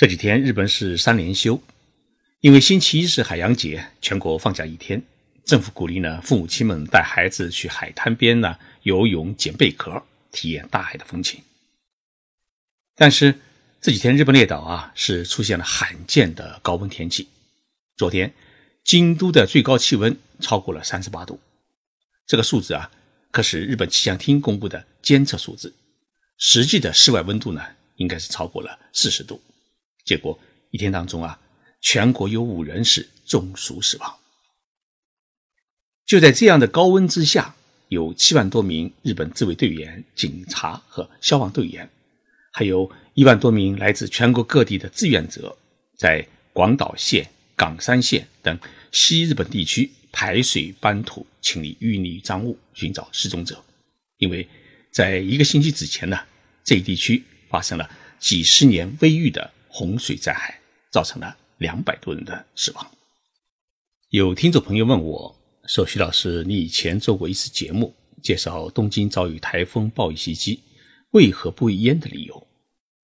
[0.00, 1.62] 这几天日本是三连休，
[2.40, 5.02] 因为星期一是海洋节，全国放假一天。
[5.44, 10.02] 政府鼓励呢父母亲们带孩子去海滩边呢游泳、捡贝壳，
[10.32, 11.42] 体验大海的风情。
[12.96, 13.38] 但是
[13.78, 17.28] 这几天日本列岛啊是出现了罕见的高温天气。
[17.98, 18.32] 昨天
[18.82, 21.38] 京都的最高气温超过了三十八度，
[22.26, 22.90] 这个数字啊
[23.30, 25.74] 可是日本气象厅公布的监测数字，
[26.38, 27.62] 实际的室外温度呢
[27.96, 29.38] 应该是超过了四十度。
[30.10, 30.36] 结果
[30.72, 31.38] 一天当中啊，
[31.80, 34.12] 全国有五人是中暑死亡。
[36.04, 37.54] 就在这样的高温之下，
[37.90, 41.88] 有七万多名日本自卫队员、警察和消防队员，
[42.50, 45.56] 还有一万多名来自全国各地的志愿者，
[45.96, 48.58] 在广岛县、冈山县等
[48.90, 53.62] 西日本地区排水搬土、清理淤泥脏物，寻找失踪者。
[54.18, 54.44] 因为
[54.90, 56.18] 在一个星期之前呢，
[56.64, 59.48] 这一地区发生了几十年未遇的。
[59.70, 60.58] 洪水灾害
[60.90, 62.90] 造成了两百多人的死亡。
[64.10, 65.34] 有听众朋友问我
[65.66, 70.60] 说：“徐老师，你以前做过一次节目，介绍东京遭遇台风暴雨袭击，
[71.12, 72.46] 为何不淹的理由？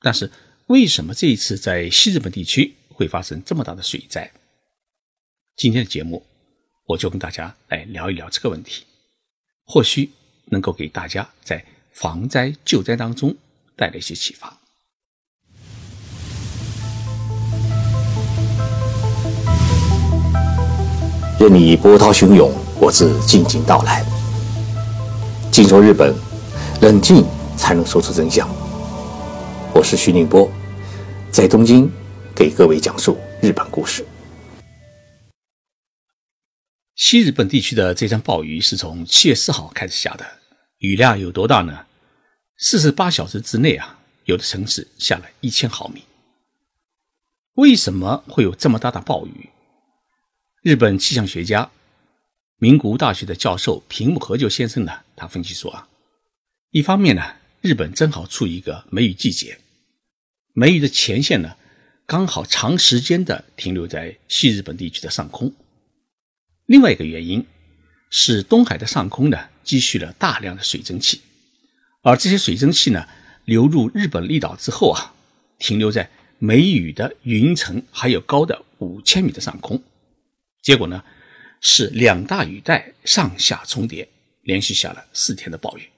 [0.01, 0.29] 但是
[0.67, 4.29] 为什么这一次在西日本地区会发生这么大的水灾？”
[5.57, 6.27] 今天的节目，
[6.87, 8.85] 我就跟大家来聊一聊这个问题，
[9.65, 10.11] 或许
[10.47, 13.35] 能够给大家在防灾救灾当中
[13.77, 14.61] 带来一些启发。
[21.49, 24.05] 任你波涛汹涌，我自静静到来。
[25.53, 26.13] 静说日本，
[26.83, 27.25] 冷静
[27.57, 28.49] 才能说出真相。
[29.73, 30.51] 我是徐宁波，
[31.31, 31.89] 在东京
[32.35, 34.05] 给各位讲述日本故事。
[36.97, 40.27] 西日本地区的这场暴雨是从七月四号开始下的，
[40.79, 41.79] 雨量有多大呢？
[42.59, 46.03] 四十八小时之内啊，有的城市下了一千毫米。
[47.55, 49.49] 为什么会有这么大的暴雨？
[50.67, 51.71] 日本气象学家、
[52.59, 55.87] 名古屋大学的教授平木和久先生呢，他分析说啊，
[56.73, 57.23] 一方面呢，
[57.61, 59.61] 日本正好处于一个梅雨季节，
[60.55, 61.55] 梅雨的前线呢，
[62.05, 65.53] 刚好长时间的停留在西日本地区的上空；
[66.65, 67.47] 另外一个原因
[68.11, 71.21] 是东海的上空呢，积蓄了大量的水蒸气，
[72.03, 73.07] 而这些水蒸气呢，
[73.45, 75.15] 流入日本列岛之后啊，
[75.61, 76.11] 停留在
[76.41, 79.81] 梅雨的云层还有高的五千米的上空。
[80.67, 81.05] 结果呢，
[81.61, 84.09] 是两大雨带上下重叠，
[84.43, 85.89] 连续下了四天的暴雨。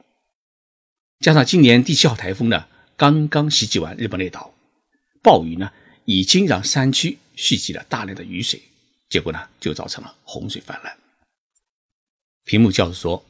[1.21, 4.53] 加上今年第七号台风呢，刚刚袭击完日本列岛，
[5.23, 5.73] 暴雨呢
[6.05, 8.61] 已经让山区蓄积了大量的雨水，
[9.09, 10.95] 结果呢就造成了洪水泛滥。
[12.45, 13.27] 屏幕教授说：“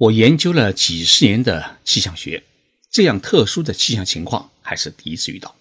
[0.00, 2.42] 我研究了几十年的气象学，
[2.90, 5.54] 这样特殊的气象情况还是第一次遇到。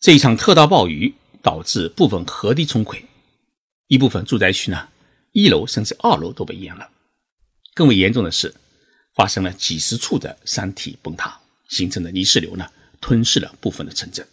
[0.00, 3.00] 这一场特大暴雨导致部分河堤冲溃。”
[3.88, 4.88] 一部分住宅区呢，
[5.32, 6.90] 一楼甚至二楼都被淹了。
[7.74, 8.54] 更为严重的是，
[9.14, 11.38] 发生了几十处的山体崩塌，
[11.68, 12.68] 形成的泥石流呢，
[13.00, 14.26] 吞噬了部分的城镇。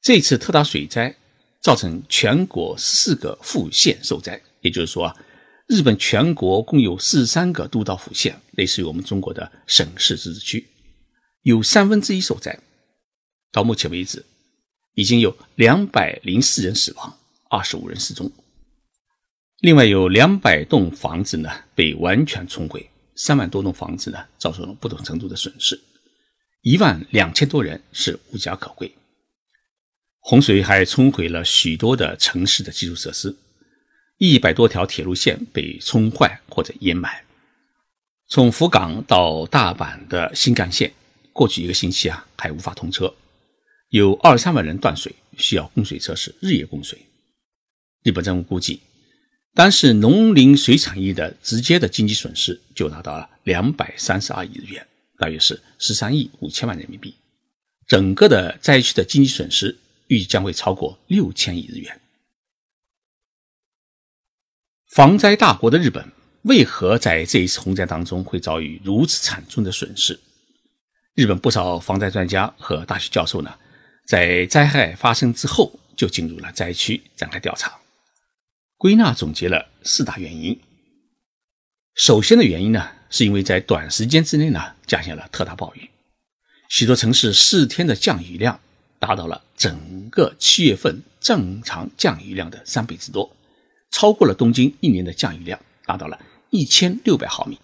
[0.00, 1.16] 这次特大水灾
[1.60, 5.16] 造成全国四个府县受灾，也就是说，
[5.66, 10.68] 日本全国共有四十三个都道府县，类似于我们中国的省市自治区，
[11.42, 12.56] 有三分之一受灾。
[13.50, 14.24] 到目前为止，
[14.94, 17.18] 已经有两百零四人死亡。
[17.56, 18.30] 二十五人失踪，
[19.60, 25.80] 另外有两百栋房子呢被完全冲毁，三万多栋房子呢遭受了不同程度的损失，
[26.60, 28.92] 一万两千多人是无家可归。
[30.20, 33.34] 洪水还冲毁了许多的城市的基础设施，
[34.18, 37.24] 一百多条铁路线被冲坏或者淹埋。
[38.28, 40.92] 从福冈到大阪的新干线，
[41.32, 43.14] 过去一个星期啊还无法通车，
[43.88, 46.98] 有二三万人断水，需要供水车是日夜供水。
[48.06, 48.80] 日本政府估计，
[49.52, 54.86] 单是农林水产业的直接的经济损失就达到了两百三十二亿日元，
[55.18, 57.12] 大约是十三亿五千万人民币。
[57.88, 59.76] 整个的灾区的经济损失
[60.06, 62.00] 预计将会超过六千亿日元。
[64.86, 66.12] 防灾大国的日本，
[66.42, 70.16] 为何在这一次洪灾当中会遭遇如此惨重的损失？
[71.14, 73.52] 日本不少防灾专家和大学教授呢，
[74.06, 77.76] 在灾害发生之后就进入了灾区展开调查。
[78.76, 80.60] 归纳总结了四大原因。
[81.94, 85.88] 首先的原因呢，是因为在短时间之内呢，降下了特大暴雨，
[86.68, 88.60] 许多城市四天的降雨量
[88.98, 93.34] 达到了整个七月份正常降雨量的三倍之多，
[93.90, 96.20] 超过了东京一年的降雨量，达到了
[96.50, 97.58] 一千六百毫米。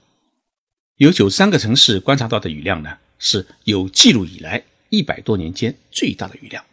[0.97, 6.65] 有九十三个城市观察到的雨量呢，是有记录以来一百多年间最大的雨量。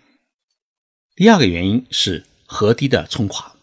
[1.16, 3.54] 第二个原因是河堤的冲垮，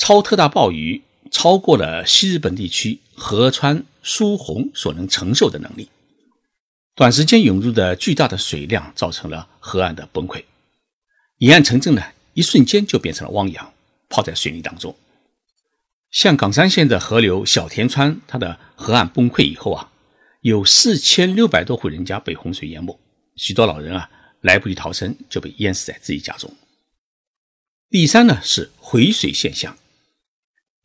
[0.00, 5.90] 超特大暴雨超过了西日本地区河川疏洪所能承受的能力，
[6.94, 10.42] 短时间涌入的巨大的水量造成了河岸的崩溃，
[11.36, 12.02] 沿岸城镇呢
[12.32, 13.74] 一瞬间就变成了汪洋，
[14.08, 14.96] 泡在水泥当中。
[16.10, 19.92] 像冈山县的河流小田川，它的河岸崩溃以后啊，
[20.40, 22.98] 有四千六百多户人家被洪水淹没，
[23.36, 24.08] 许多老人啊
[24.40, 26.50] 来不及逃生，就被淹死在自己家中。
[27.90, 29.76] 第三呢是回水现象，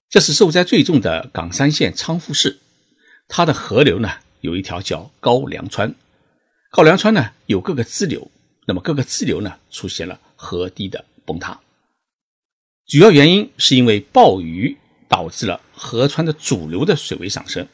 [0.09, 2.59] 这是受灾最重的冈山县昌富市，
[3.27, 4.09] 它的河流呢
[4.41, 5.93] 有一条叫高梁川，
[6.71, 8.31] 高梁川呢有各个支流，
[8.67, 11.59] 那么各个支流呢出现了河堤的崩塌，
[12.87, 14.77] 主要原因是因为暴雨。
[15.07, 17.65] 导致了河川的主流的水位上升，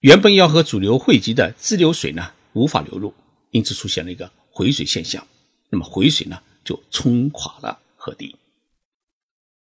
[0.00, 3.14] 原本要和主流汇集的支流水呢无法流入，
[3.52, 5.24] 因此出现了一个回水现象。
[5.70, 8.34] 那么回水呢就冲垮了河堤。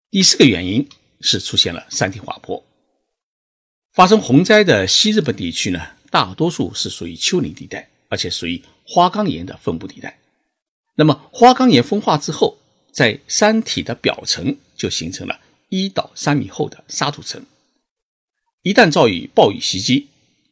[0.09, 0.89] 第四个原因
[1.21, 2.63] 是出现了山体滑坡。
[3.93, 5.79] 发生洪灾的西日本地区呢，
[6.09, 10.19] 大多数是属于丘陵地带，而且属于花岗岩的分布地带。
[10.95, 12.57] 那么花岗岩风化之后，
[12.91, 15.39] 在山体的表层就形成了。
[15.69, 17.41] 一到三米厚的沙土层，
[18.61, 20.09] 一旦遭遇暴雨袭击，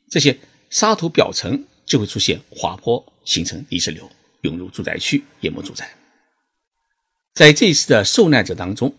[0.09, 0.39] 这些
[0.69, 4.09] 沙土表层就会出现滑坡，形成泥石流，
[4.43, 5.93] 涌入住宅区，淹没住宅。
[7.33, 8.95] 在这一次的受难者当中，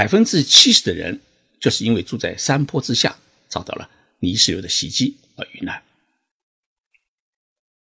[0.00, 1.20] 百分之七十的人
[1.60, 3.18] 就是因为住在山坡之下，
[3.50, 5.82] 遭到了泥石流的袭击而遇难。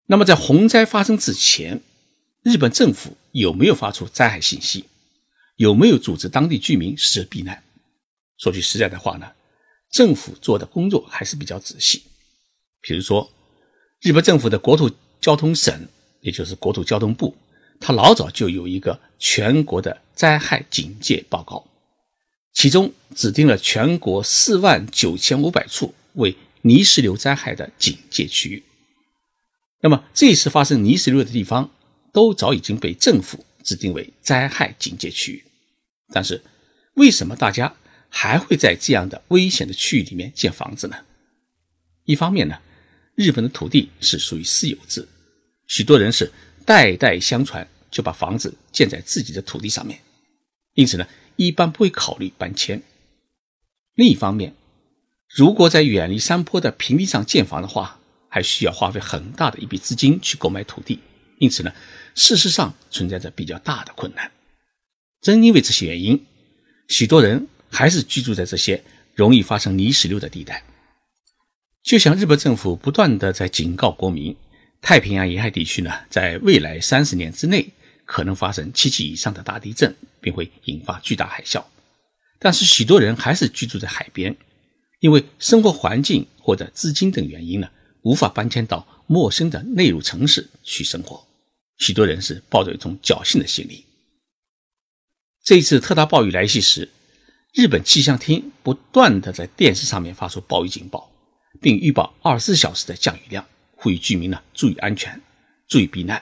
[0.07, 1.83] 那么，在洪灾发生之前，
[2.43, 4.87] 日本政府有没有发出灾害信息？
[5.57, 7.63] 有没有组织当地居民实施避难？
[8.39, 9.31] 说句实在的话呢，
[9.91, 12.03] 政府做的工作还是比较仔细。
[12.81, 13.31] 比如说，
[14.01, 14.91] 日本政府的国土
[15.21, 15.87] 交通省，
[16.23, 17.37] 也就是国土交通部，
[17.79, 21.63] 它老早就有一个全国的灾害警戒报告，
[22.57, 28.63] 其中指定了全国四万九千五百处为泥石流灾害的警戒区域。
[29.83, 31.71] 那么，这次发生泥石流的地方，
[32.15, 35.45] 都早已经被政府指定为灾害警戒区域。
[36.15, 36.43] 但是，
[36.95, 37.77] 为什么大家
[38.09, 40.97] 还会在这样的危险的区域里面建房子呢？
[42.05, 42.59] 一方面呢，
[43.15, 45.07] 日本的土地是属于私有制，
[45.67, 46.33] 许多人是
[46.65, 50.01] 代代相传就把房子建在自己的土地上面，
[50.73, 52.83] 因此呢，一般不会考虑搬迁。
[53.95, 54.55] 另一方面，
[55.35, 57.99] 如果在远离山坡的平地上建房的话，
[58.29, 60.99] 还需要花费很大的一笔资金去购买土地，
[61.39, 61.73] 因此呢，
[62.15, 64.31] 事实上存在着比较大的困难。
[65.23, 66.27] 正因为这些原因，
[66.89, 68.83] 许多人还是居住在这些
[69.15, 70.63] 容易发生泥石流的地带。
[71.83, 74.37] 就像日本政府不断的在警告国民，
[74.83, 77.67] 太平洋沿海地区呢，在未来三十年之内
[78.05, 79.97] 可能发生七级以上的大地震，
[80.27, 81.63] 便会引发巨大海啸。
[82.41, 84.37] 但是许多人还是居住在海边，
[84.99, 87.71] 因为生活环境或者资金等原因呢，
[88.03, 91.25] 无法搬迁到陌生的内陆城市去生活。
[91.79, 93.85] 许多人是抱着一种侥幸的心理。
[95.45, 96.89] 这一次特大暴雨来袭时，
[97.55, 101.09] 日本气象厅不断的在电视上面发出暴雨警报，
[101.61, 103.47] 并预报二十四小时的降雨量，
[103.77, 105.21] 呼吁居民呢注意安全，
[105.69, 106.21] 注意避难。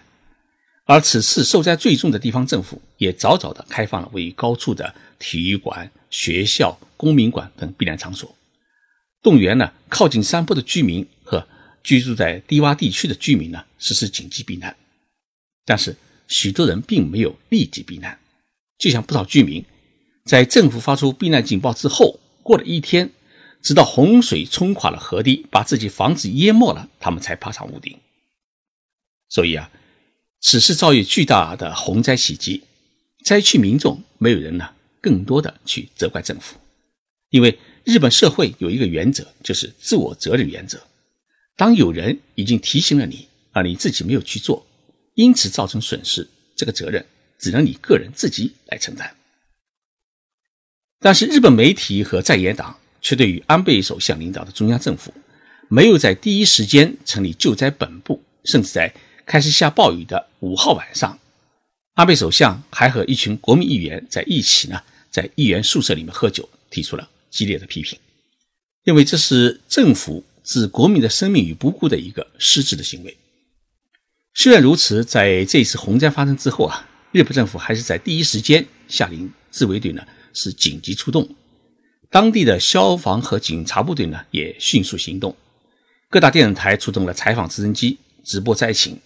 [0.87, 8.37] 而此次受灾最重的地方政府也早早的开放了位于高处的体育馆、学校、公民馆等避难场所，
[9.23, 11.47] 动员呢靠近山坡的居民和
[11.83, 14.77] 居住在低洼地区的居民呢实施紧急避难。
[15.65, 15.97] 但是
[16.29, 18.19] 许多人并没有立即避难。
[18.77, 19.65] 就像不少居民，
[20.25, 23.11] 在政府发出避难警报之后，过了一天，
[23.63, 27.97] 直到洪水冲垮了河堤，把自己房子淹没了，他们才爬上屋顶。
[29.31, 29.71] 所以啊，
[30.47, 32.63] 此次遭遇巨大的洪灾袭击，
[33.25, 36.57] 灾区民众没有人呢，更多的去责怪政府，
[37.31, 40.79] 因为日本社会有一个原则，就是自我责任原则。
[41.57, 44.67] 当有人已经提醒了你，而你自己没有去做，
[45.15, 47.05] 因此造成损失，这个责任。
[47.37, 49.17] 只能你个人自己来承担。
[51.01, 55.13] 但是日本媒体和在野党却对于安倍首相领导的中央政府
[55.69, 58.95] 没有在第一时间成立救灾本部，甚至在
[59.27, 61.19] 开始下暴雨的五号晚上，
[61.95, 67.99] 安倍首相还和一群国民议员在一起呢，在议员宿舍里面喝酒，提出了激烈的批评，
[68.83, 73.17] 认为这是政府置国民的生命于不顾的一个失职的行为。
[74.35, 76.89] 虽然如此，在这次洪灾发生之后啊。
[77.15, 81.29] 日本政府还是在第一时间下令自卫队呢是紧急出动，
[82.11, 85.37] 当地的消防和警察部队呢也迅速行动，
[86.11, 88.99] 各大电视台出动了采访直升机直播灾情，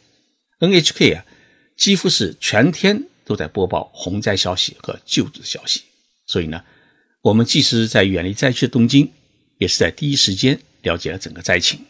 [0.61, 1.25] NHK 啊，
[1.77, 5.83] 几乎是全天都在播报洪灾消息和救助消息。
[6.27, 6.65] 所以呢，
[7.23, 9.11] 我们即使在远离灾区的东京，
[9.59, 11.81] 也是在第一时间了解了整个灾情。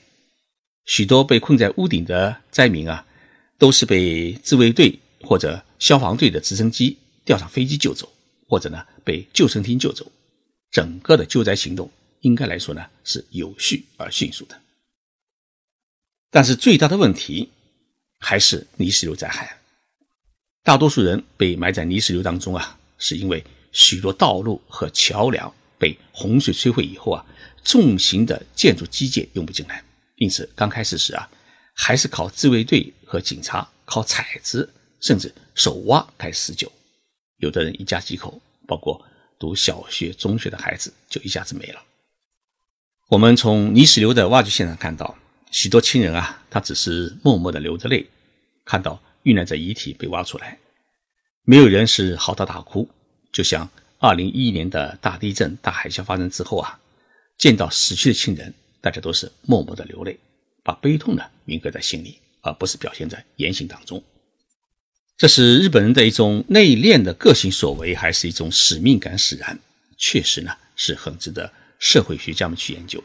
[0.84, 3.06] 许多被困在屋顶的灾民啊，
[3.58, 8.10] 都是被自卫队或者消防队的直升机吊上飞机救走，
[8.46, 10.10] 或者呢被救生艇救走。
[10.70, 14.60] 整个的救灾行动应该来说呢是有序而迅速的。
[16.30, 17.50] 但是最大的问题
[18.18, 19.56] 还是泥石流灾害。
[20.62, 27.24] 大多数人被埋在泥石流当中啊，是因为许多道路和桥梁被洪水摧毁以后啊，
[27.64, 29.82] 重型的建筑机械用不进来，
[30.16, 31.28] 因此刚开始时啊，
[31.74, 34.70] 还是靠自卫队和警察靠铲子
[35.00, 36.70] 甚至手挖开始施救。
[37.38, 39.00] 有的人一家几口，包括
[39.38, 41.82] 读小学、中学的孩子，就一下子没了。
[43.08, 45.16] 我们从泥石流的挖掘现场看到。
[45.50, 48.06] 许多亲人啊，他只是默默的流着泪，
[48.64, 50.58] 看到遇难者遗体被挖出来，
[51.44, 52.88] 没有人是嚎啕大哭。
[53.32, 56.78] 就像二零一一年的大地震、大海啸发生之后啊，
[57.38, 60.18] 见到死去的亲人，大家都是默默的流泪，
[60.62, 64.02] 把悲痛呢铭刻在心里，而不是表现在言行当中。
[65.16, 69.58] 这是日本人的一种内敛的个性所为，还是一种使命感使然？
[69.96, 73.02] 确实呢，是很值得社会学家们去研究。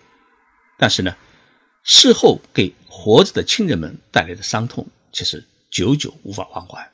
[0.78, 1.16] 但是呢。
[1.84, 6.92] 事后给活着的亲人们带来的伤痛，却是久久无法忘怀。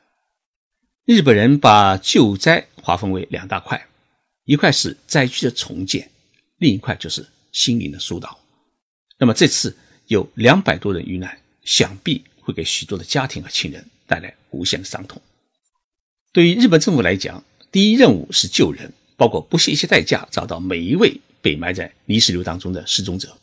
[1.06, 3.88] 日本人把救灾划分为两大块，
[4.46, 6.10] 一块是灾区的重建，
[6.58, 8.38] 另一块就是心灵的疏导。
[9.20, 9.76] 那么这次
[10.08, 15.22] 有两百多人遇难，想必会给许多的家庭和亲人带来无限的伤痛。
[16.32, 23.36] 对于日本政府来讲，第一任务是救人，包括不惜一切代价找到每一位被埋在泥石流当中的失踪者。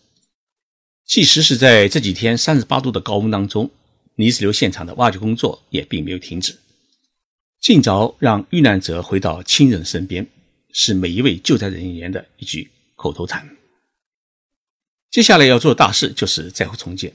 [1.06, 3.70] 即使是在这几天三十八度的高温当中，
[4.16, 6.58] 泥石流现场的挖掘工作也并没有停止。
[7.60, 10.26] 尽早让遇难者回到亲人身边，
[10.72, 13.48] 是每一位救灾人员的一句口头禅。
[15.08, 17.12] 接下来要做大事就是灾后重建。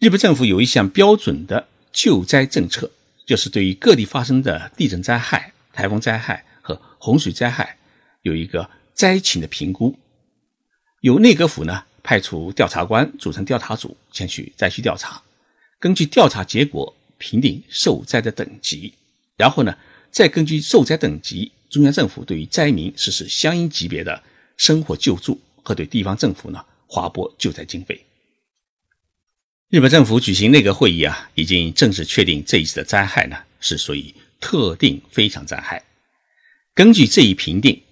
[0.00, 2.90] 日本政府有一项标准的救灾政策，
[3.24, 7.78] 就是对于各地发生的地震灾害、台风灾害和洪水灾害，
[8.22, 9.96] 有一个灾情的评估，
[11.02, 11.84] 由内阁府呢。
[12.06, 15.20] 派出调查官组成调查组前去灾区调查，
[15.80, 18.94] 根据调查结果评定受灾的等级，
[19.36, 19.76] 然后呢，
[20.12, 24.22] 再根据受灾等级，中央政府对于灾民实施相应级别的
[24.56, 28.00] 生活救助和对地方政府呢划拨救灾经费。
[29.70, 35.82] 日本政府举行内阁会议啊，已经正式确定这一次的灾害呢是属于特定非常灾害。
[36.72, 37.82] 根据这一评定，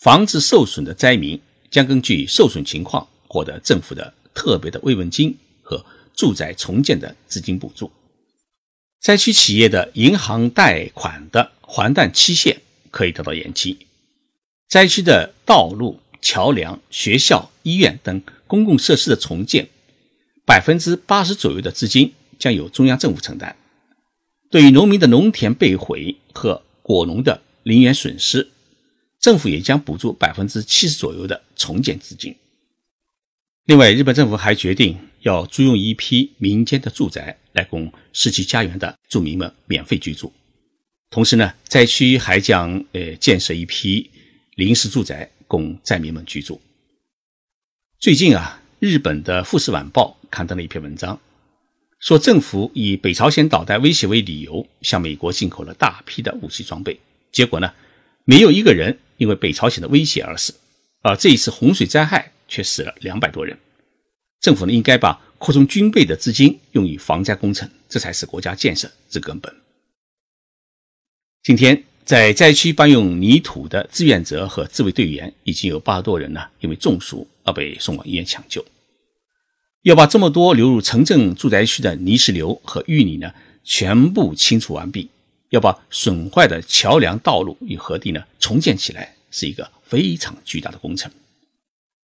[0.00, 3.06] 防止受损的灾民将根据受损情况。
[3.36, 7.92] 获得政府的特别的慰问金和住宅重建的资金补助，
[8.98, 13.76] 灾区企业的银行贷款的还贷期限可以得到延期，
[14.70, 19.68] 灾区的道路、桥梁、学校、医院等公共设施的重建，
[20.46, 23.54] 百分之八十左右的资金将由中央政府承担。
[24.50, 28.48] 对于农民的农田被毁和果农的林园损失，
[29.20, 32.34] 政府也将补助百分之七十左右的重建资金。
[33.66, 40.32] 另外，日本政府还决定要租用一批民间的住宅来供失去家园的住民们免费居住。
[41.10, 44.08] 同时呢，灾区还将呃建设一批
[44.54, 46.60] 临时住宅供灾民们居住。
[47.98, 51.18] 最近啊，日本的《富士晚报》刊登了一篇文章，
[51.98, 57.00] 说政府以北朝鲜导弹威胁为理由，向美国进口了大批的武器装备，
[57.32, 57.72] 结果呢，
[58.24, 60.54] 没有一个人因为北朝鲜的威胁而死，
[61.02, 62.30] 而这一次洪水灾害。
[62.48, 63.56] 却死了两百多人。
[64.40, 69.52] 政府呢，应该把扩充军备的资金用于防灾工程，这才是国家建设之根本。
[71.42, 78.64] 今天在灾区搬运泥土的志愿者和自卫队员已经有八十多人呢，因为中暑而被送往医院抢救。
[79.82, 85.08] 要把这么多流入城镇住宅区的泥石流和淤泥呢，全部清除完毕，
[85.50, 91.10] 要把损坏的桥梁、道路与河堤呢重建起来，是一个非常巨大的工程。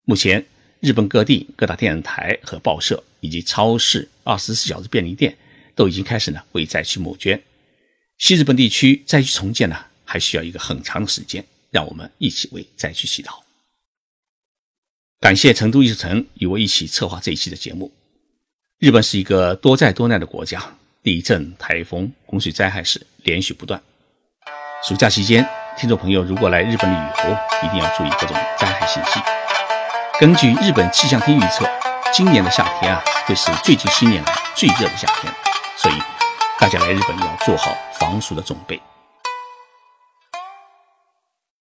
[0.05, 0.45] 目前，
[0.81, 5.37] 日本各地各大电视台和报社以及超市、二十四小时便利店
[5.75, 7.43] 都已经开始呢为灾区募捐。
[8.19, 11.45] 西日本地区灾区重建呢，还需要一个很长的时间。
[11.73, 13.31] 让我们一起为灾区祈祷。
[15.19, 17.91] 感谢成都艺术城与我一起策划这一期的节目。
[18.79, 20.63] 日本是一个多灾多难的国家，
[21.03, 23.83] 地震、台风、洪水灾害是连续不断。
[24.87, 29.42] 暑假期间，听众朋友如果来日本旅游，一定要注意各种灾害信息。
[30.21, 31.65] 根据日本气象厅预测，
[32.13, 35.33] 今年的夏天啊，会是最近十年来最热的夏天。
[35.77, 35.95] 所以，
[36.61, 38.81] 大家来日本要做好防暑的准备。